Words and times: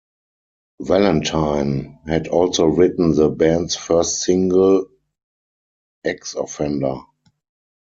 Valentine 0.79 1.99
had 2.07 2.27
also 2.27 2.65
written 2.65 3.13
the 3.15 3.29
band's 3.29 3.75
first 3.75 4.21
single, 4.21 4.87
"X 6.03 6.33
Offender". 6.33 7.01